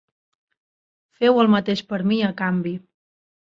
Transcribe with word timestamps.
Feu 1.19 1.43
el 1.43 1.51
mateix 1.57 1.85
per 1.93 2.01
mi 2.13 2.19
a 2.31 2.33
canvi. 2.43 2.75